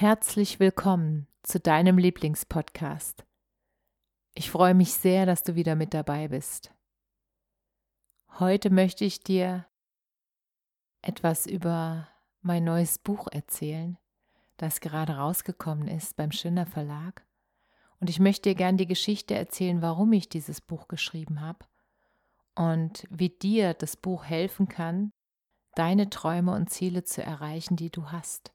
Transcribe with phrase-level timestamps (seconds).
[0.00, 3.24] Herzlich willkommen zu deinem Lieblingspodcast.
[4.32, 6.72] Ich freue mich sehr, dass du wieder mit dabei bist.
[8.38, 9.66] Heute möchte ich dir
[11.02, 12.06] etwas über
[12.42, 13.98] mein neues Buch erzählen,
[14.56, 17.26] das gerade rausgekommen ist beim Schindler Verlag.
[17.98, 21.66] Und ich möchte dir gern die Geschichte erzählen, warum ich dieses Buch geschrieben habe
[22.54, 25.10] und wie dir das Buch helfen kann,
[25.74, 28.52] deine Träume und Ziele zu erreichen, die du hast.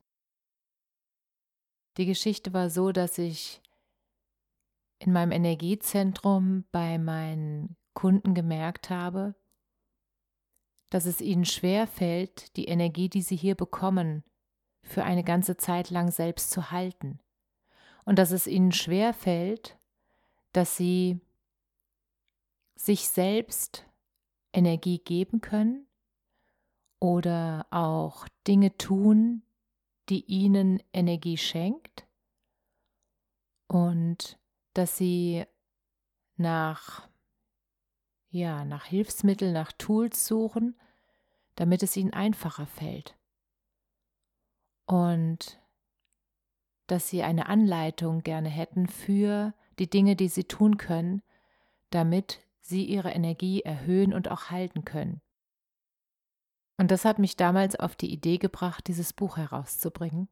[1.98, 3.62] Die Geschichte war so, dass ich
[5.00, 9.36] in meinem Energiezentrum bei meinen Kunden gemerkt habe,
[10.90, 14.24] dass es ihnen schwer fällt, die Energie, die sie hier bekommen,
[14.84, 17.20] für eine ganze Zeit lang selbst zu halten.
[18.06, 19.78] Und dass es ihnen schwer fällt,
[20.52, 21.22] dass sie
[22.76, 23.86] sich selbst
[24.52, 25.88] Energie geben können
[27.00, 29.44] oder auch Dinge tun,
[30.10, 32.08] die ihnen Energie schenkt
[33.68, 34.40] und
[34.74, 35.46] dass sie
[36.36, 37.08] nach
[38.34, 40.76] ja, nach Hilfsmitteln, nach Tools suchen,
[41.56, 43.16] damit es ihnen einfacher fällt.
[44.86, 45.62] Und
[46.88, 51.22] dass sie eine Anleitung gerne hätten für die Dinge, die sie tun können,
[51.92, 55.22] damit sie ihre Energie erhöhen und auch halten können.
[56.78, 60.28] Und das hat mich damals auf die Idee gebracht, dieses Buch herauszubringen.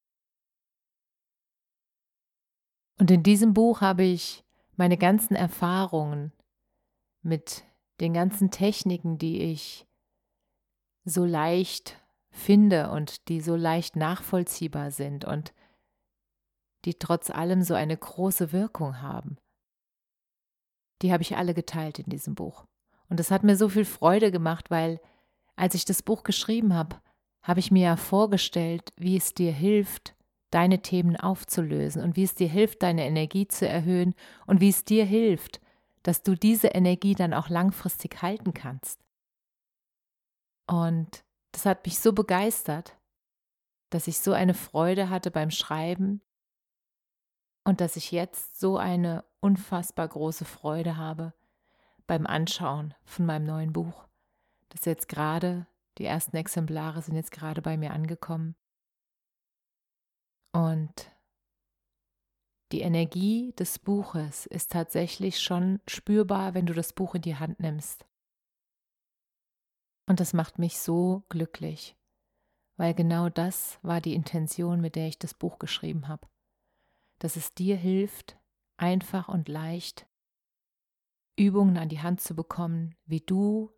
[2.99, 4.43] Und in diesem Buch habe ich
[4.75, 6.31] meine ganzen Erfahrungen
[7.21, 7.63] mit
[7.99, 9.87] den ganzen Techniken, die ich
[11.03, 11.99] so leicht
[12.31, 15.53] finde und die so leicht nachvollziehbar sind und
[16.85, 19.37] die trotz allem so eine große Wirkung haben.
[21.01, 22.65] Die habe ich alle geteilt in diesem Buch.
[23.09, 24.99] Und das hat mir so viel Freude gemacht, weil
[25.61, 26.99] als ich das Buch geschrieben habe,
[27.43, 30.15] habe ich mir ja vorgestellt, wie es dir hilft,
[30.49, 34.15] deine Themen aufzulösen und wie es dir hilft, deine Energie zu erhöhen
[34.47, 35.61] und wie es dir hilft,
[36.01, 39.05] dass du diese Energie dann auch langfristig halten kannst.
[40.65, 42.97] Und das hat mich so begeistert,
[43.91, 46.21] dass ich so eine Freude hatte beim Schreiben
[47.65, 51.33] und dass ich jetzt so eine unfassbar große Freude habe
[52.07, 54.07] beim Anschauen von meinem neuen Buch
[54.71, 55.67] das jetzt gerade,
[55.97, 58.55] die ersten Exemplare sind jetzt gerade bei mir angekommen.
[60.53, 61.11] Und
[62.71, 67.59] die Energie des Buches ist tatsächlich schon spürbar, wenn du das Buch in die Hand
[67.59, 68.05] nimmst.
[70.07, 71.97] Und das macht mich so glücklich,
[72.77, 76.27] weil genau das war die Intention, mit der ich das Buch geschrieben habe.
[77.19, 78.39] Dass es dir hilft,
[78.77, 80.07] einfach und leicht
[81.37, 83.71] Übungen an die Hand zu bekommen, wie du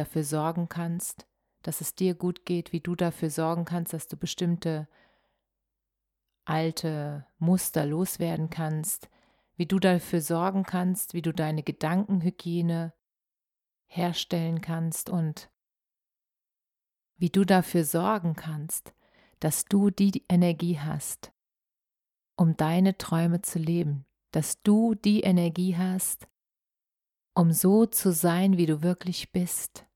[0.00, 1.26] dafür sorgen kannst,
[1.62, 4.88] dass es dir gut geht, wie du dafür sorgen kannst, dass du bestimmte
[6.44, 9.10] alte Muster loswerden kannst,
[9.56, 12.94] wie du dafür sorgen kannst, wie du deine Gedankenhygiene
[13.86, 15.50] herstellen kannst und
[17.16, 18.94] wie du dafür sorgen kannst,
[19.38, 21.32] dass du die Energie hast,
[22.36, 26.26] um deine Träume zu leben, dass du die Energie hast,
[27.34, 29.86] um so zu sein, wie du wirklich bist.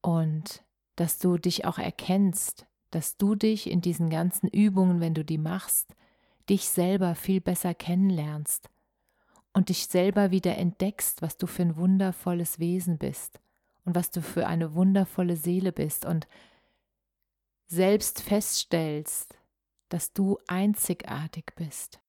[0.00, 0.64] Und
[0.96, 5.38] dass du dich auch erkennst, dass du dich in diesen ganzen Übungen, wenn du die
[5.38, 5.94] machst,
[6.48, 8.70] dich selber viel besser kennenlernst
[9.52, 13.40] und dich selber wieder entdeckst, was du für ein wundervolles Wesen bist
[13.84, 16.26] und was du für eine wundervolle Seele bist und
[17.66, 19.38] selbst feststellst,
[19.90, 22.00] dass du einzigartig bist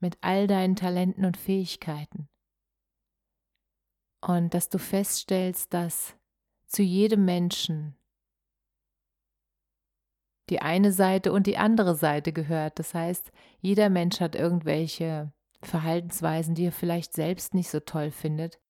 [0.00, 2.28] mit all deinen Talenten und Fähigkeiten.
[4.20, 6.17] Und dass du feststellst, dass
[6.68, 7.98] zu jedem Menschen
[10.48, 12.78] die eine Seite und die andere Seite gehört.
[12.78, 15.32] Das heißt, jeder Mensch hat irgendwelche
[15.62, 18.60] Verhaltensweisen, die er vielleicht selbst nicht so toll findet,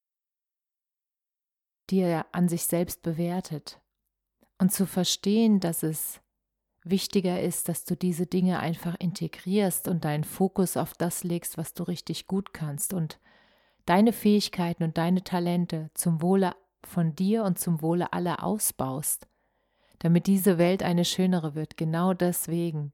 [1.91, 3.81] die er an sich selbst bewertet.
[4.59, 6.21] Und zu verstehen, dass es
[6.83, 11.75] wichtiger ist, dass du diese Dinge einfach integrierst und deinen Fokus auf das legst, was
[11.75, 13.21] du richtig gut kannst und
[13.85, 19.29] deine Fähigkeiten und deine Talente zum Wohle von dir und zum Wohle aller ausbaust,
[19.99, 21.77] damit diese Welt eine schönere wird.
[21.77, 22.93] Genau deswegen,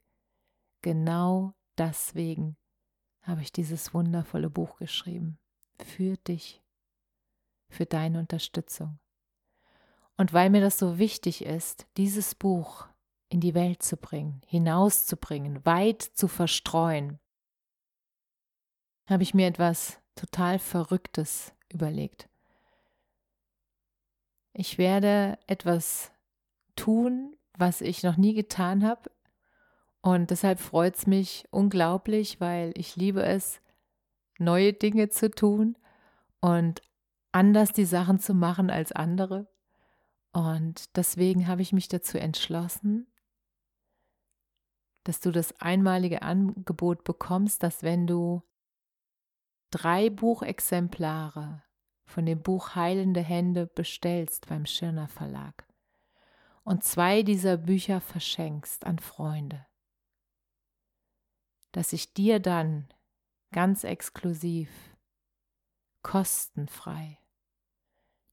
[0.82, 2.56] genau deswegen
[3.22, 5.38] habe ich dieses wundervolle Buch geschrieben.
[5.82, 6.62] Für dich,
[7.68, 8.98] für deine Unterstützung.
[10.16, 12.86] Und weil mir das so wichtig ist, dieses Buch
[13.28, 17.18] in die Welt zu bringen, hinauszubringen, weit zu verstreuen,
[19.08, 22.28] habe ich mir etwas total Verrücktes überlegt.
[24.54, 26.12] Ich werde etwas
[26.76, 29.10] tun, was ich noch nie getan habe.
[30.00, 33.60] Und deshalb freut es mich unglaublich, weil ich liebe es,
[34.38, 35.76] neue Dinge zu tun
[36.40, 36.82] und
[37.32, 39.48] anders die Sachen zu machen als andere.
[40.32, 43.08] Und deswegen habe ich mich dazu entschlossen,
[45.02, 48.42] dass du das einmalige Angebot bekommst, dass wenn du
[49.70, 51.63] drei Buchexemplare
[52.04, 55.66] von dem Buch Heilende Hände bestellst beim Schirner Verlag.
[56.62, 59.66] Und zwei dieser Bücher verschenkst an Freunde,
[61.72, 62.88] dass ich dir dann
[63.52, 64.70] ganz exklusiv,
[66.02, 67.18] kostenfrei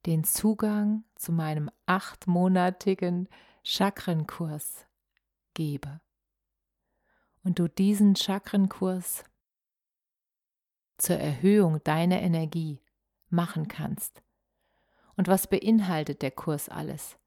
[0.05, 3.29] den Zugang zu meinem achtmonatigen
[3.63, 4.87] Chakrenkurs
[5.53, 6.01] gebe.
[7.43, 9.23] Und du diesen Chakrenkurs
[10.97, 12.81] zur Erhöhung deiner Energie
[13.31, 14.21] machen kannst.
[15.15, 17.17] Und was beinhaltet der Kurs alles?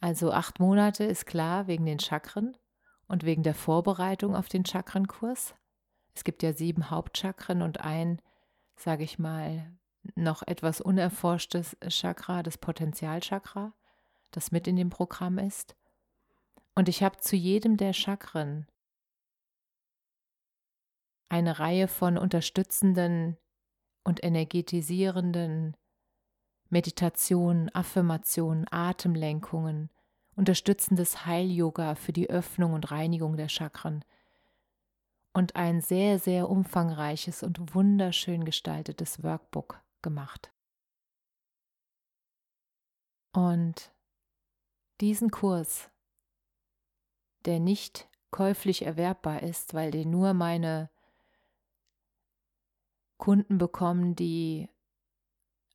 [0.00, 2.56] Also acht Monate ist klar wegen den Chakren
[3.06, 5.54] und wegen der Vorbereitung auf den Chakrenkurs.
[6.14, 8.20] Es gibt ja sieben Hauptchakren und ein,
[8.76, 9.78] sage ich mal,
[10.14, 13.74] noch etwas unerforschtes Chakra, das Potenzialchakra,
[14.30, 15.76] das mit in dem Programm ist.
[16.74, 18.66] Und ich habe zu jedem der Chakren
[21.28, 23.36] eine Reihe von unterstützenden
[24.04, 25.76] und energetisierenden
[26.68, 29.90] Meditationen, Affirmationen, Atemlenkungen,
[30.36, 34.04] unterstützendes Heil-Yoga für die Öffnung und Reinigung der Chakren
[35.32, 40.52] und ein sehr, sehr umfangreiches und wunderschön gestaltetes Workbook gemacht.
[43.32, 43.92] Und
[45.00, 45.90] diesen Kurs,
[47.44, 50.90] der nicht käuflich erwerbbar ist, weil den nur meine
[53.20, 54.68] Kunden bekommen, die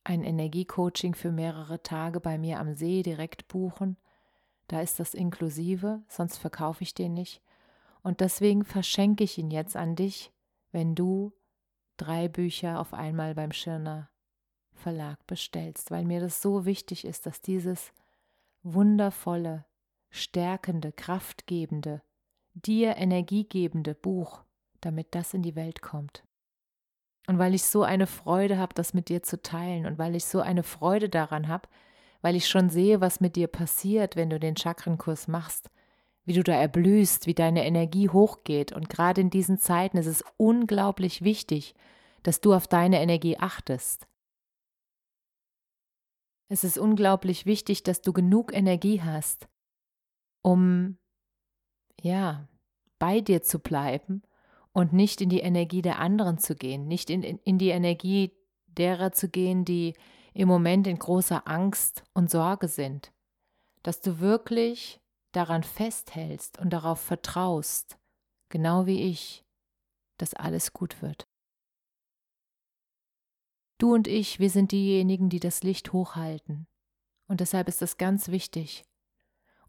[0.02, 3.96] ein Energiecoaching für mehrere Tage bei mir am See direkt buchen.
[4.66, 7.40] Da ist das inklusive, sonst verkaufe ich den nicht.
[8.02, 10.32] Und deswegen verschenke ich ihn jetzt an dich,
[10.72, 11.32] wenn du
[11.96, 14.10] drei Bücher auf einmal beim Schirner
[14.72, 17.92] Verlag bestellst, weil mir das so wichtig ist, dass dieses
[18.64, 19.64] wundervolle,
[20.10, 22.02] stärkende, kraftgebende,
[22.54, 24.42] dir energiegebende Buch,
[24.80, 26.26] damit das in die Welt kommt.
[27.26, 30.24] Und weil ich so eine Freude habe, das mit dir zu teilen und weil ich
[30.24, 31.68] so eine Freude daran habe,
[32.22, 35.70] weil ich schon sehe, was mit dir passiert, wenn du den Chakrenkurs machst,
[36.24, 38.72] wie du da erblühst, wie deine Energie hochgeht.
[38.72, 41.74] Und gerade in diesen Zeiten ist es unglaublich wichtig,
[42.22, 44.06] dass du auf deine Energie achtest.
[46.48, 49.48] Es ist unglaublich wichtig, dass du genug Energie hast,
[50.42, 50.98] um
[52.00, 52.48] ja,
[52.98, 54.22] bei dir zu bleiben
[54.76, 59.10] und nicht in die Energie der anderen zu gehen, nicht in, in, die Energie derer
[59.10, 59.94] zu gehen, die
[60.34, 63.10] im Moment in großer Angst und Sorge sind.
[63.82, 65.00] Dass du wirklich
[65.32, 67.96] daran festhältst und darauf vertraust,
[68.50, 69.46] genau wie ich,
[70.18, 71.26] dass alles gut wird.
[73.78, 76.66] Du und ich, wir sind diejenigen, die das Licht hochhalten.
[77.28, 78.84] Und deshalb ist das ganz wichtig.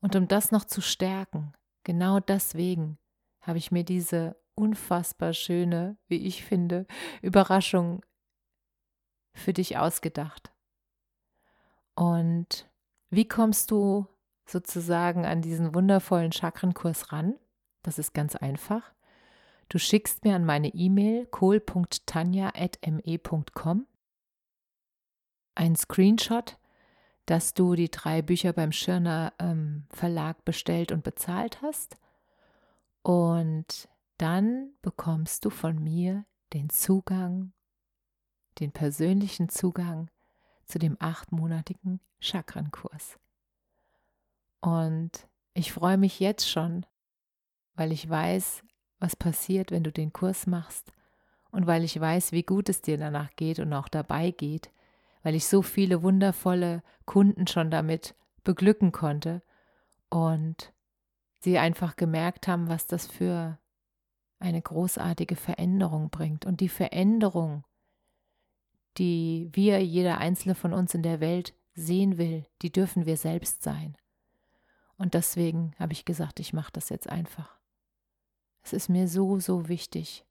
[0.01, 1.53] Und um das noch zu stärken,
[1.85, 2.97] genau deswegen
[3.39, 6.87] habe ich mir diese unfassbar schöne, wie ich finde,
[7.21, 8.03] Überraschung
[9.33, 10.51] für dich ausgedacht.
[11.95, 12.69] Und
[13.09, 14.07] wie kommst du
[14.45, 17.35] sozusagen an diesen wundervollen Chakrenkurs ran?
[17.83, 18.93] Das ist ganz einfach.
[19.69, 23.85] Du schickst mir an meine E-Mail kohl.tanja.me.com
[25.55, 26.57] einen Screenshot,
[27.25, 31.97] dass du die drei Bücher beim Schirner ähm, Verlag bestellt und bezahlt hast.
[33.01, 37.53] Und dann bekommst du von mir den Zugang,
[38.59, 40.09] den persönlichen Zugang
[40.65, 43.19] zu dem achtmonatigen Chakrankurs.
[44.59, 46.85] Und ich freue mich jetzt schon,
[47.75, 48.63] weil ich weiß,
[48.99, 50.91] was passiert, wenn du den Kurs machst
[51.51, 54.71] und weil ich weiß, wie gut es dir danach geht und auch dabei geht,
[55.23, 59.43] weil ich so viele wundervolle Kunden schon damit beglücken konnte
[60.09, 60.73] und
[61.39, 63.59] sie einfach gemerkt haben, was das für
[64.39, 66.45] eine großartige Veränderung bringt.
[66.45, 67.63] Und die Veränderung,
[68.97, 73.63] die wir, jeder einzelne von uns in der Welt sehen will, die dürfen wir selbst
[73.63, 73.97] sein.
[74.97, 77.57] Und deswegen habe ich gesagt, ich mache das jetzt einfach.
[78.63, 80.25] Es ist mir so, so wichtig,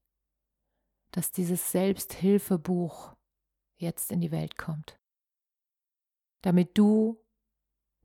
[1.13, 3.15] dass dieses Selbsthilfebuch
[3.77, 4.99] jetzt in die Welt kommt.
[6.43, 7.19] Damit du,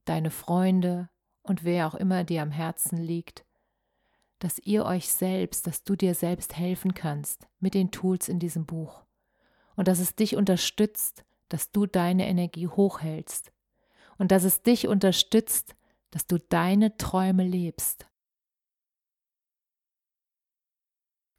[0.05, 1.09] deine Freunde
[1.43, 3.45] und wer auch immer dir am Herzen liegt,
[4.41, 8.65] dass ihr euch selbst, dass du dir selbst helfen kannst mit den Tools in diesem
[8.65, 9.03] Buch.
[9.75, 13.51] Und dass es dich unterstützt, dass du deine Energie hochhältst.
[14.17, 15.75] Und dass es dich unterstützt,
[16.09, 18.07] dass du deine Träume lebst.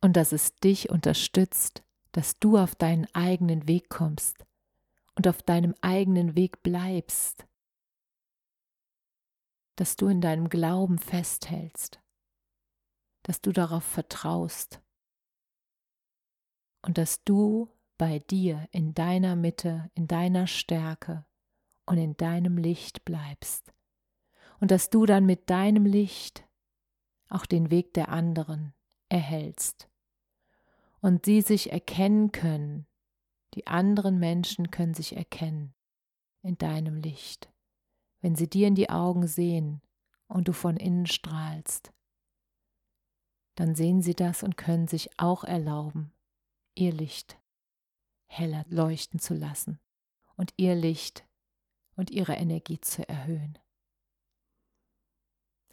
[0.00, 1.82] Und dass es dich unterstützt,
[2.12, 4.44] dass du auf deinen eigenen Weg kommst
[5.16, 7.46] und auf deinem eigenen Weg bleibst,
[9.74, 12.00] dass du in deinem Glauben festhältst,
[13.22, 14.80] dass du darauf vertraust.
[16.84, 21.24] Und dass du bei dir in deiner Mitte, in deiner Stärke
[21.86, 23.72] und in deinem Licht bleibst.
[24.60, 26.44] Und dass du dann mit deinem Licht
[27.28, 28.74] auch den Weg der anderen
[29.08, 29.88] erhältst.
[31.00, 32.86] Und sie sich erkennen können,
[33.54, 35.74] die anderen Menschen können sich erkennen
[36.42, 37.52] in deinem Licht,
[38.20, 39.82] wenn sie dir in die Augen sehen
[40.28, 41.92] und du von innen strahlst.
[43.54, 46.12] Dann sehen sie das und können sich auch erlauben,
[46.74, 47.38] ihr Licht
[48.26, 49.78] heller leuchten zu lassen
[50.36, 51.26] und ihr Licht
[51.96, 53.58] und ihre Energie zu erhöhen.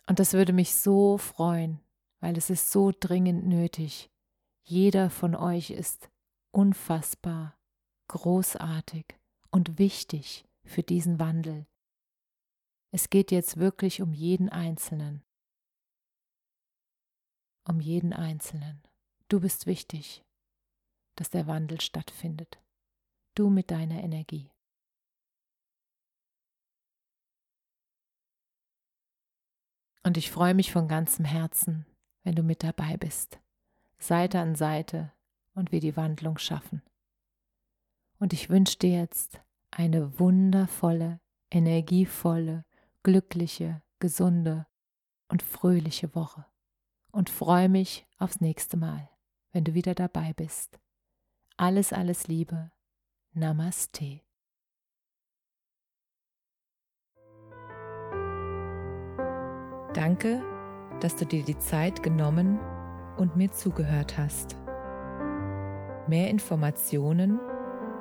[0.08, 1.80] Und das würde mich so freuen,
[2.20, 4.10] weil es ist so dringend nötig,
[4.64, 6.10] jeder von euch ist
[6.52, 7.58] unfassbar,
[8.08, 9.06] großartig
[9.52, 11.66] und wichtig für diesen Wandel.
[12.92, 15.24] Es geht jetzt wirklich um jeden Einzelnen.
[17.70, 18.82] Um jeden Einzelnen.
[19.28, 20.26] Du bist wichtig,
[21.16, 22.60] dass der Wandel stattfindet.
[23.36, 24.50] Du mit deiner Energie.
[30.02, 31.86] Und ich freue mich von ganzem Herzen,
[32.24, 33.40] wenn du mit dabei bist.
[34.00, 35.14] Seite an Seite
[35.54, 36.82] und wir die Wandlung schaffen.
[38.18, 41.22] Und ich wünsche dir jetzt eine wundervolle,
[41.52, 42.66] energievolle,
[43.04, 44.66] glückliche, gesunde
[45.28, 46.48] und fröhliche Woche
[47.12, 49.10] und freue mich aufs nächste Mal,
[49.52, 50.80] wenn du wieder dabei bist.
[51.58, 52.72] Alles, alles Liebe.
[53.34, 54.22] Namaste.
[59.94, 60.44] Danke,
[61.00, 62.60] dass du dir die Zeit genommen
[63.18, 64.56] und mir zugehört hast.
[66.08, 67.40] Mehr Informationen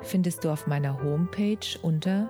[0.01, 2.29] findest du auf meiner Homepage unter